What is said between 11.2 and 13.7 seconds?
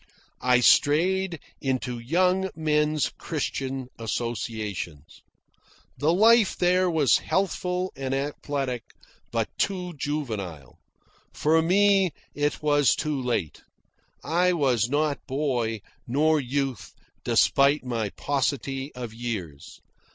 For me it was too late.